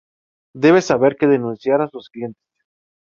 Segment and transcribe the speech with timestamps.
[0.63, 2.41] debe saber que denunciar a sus clientes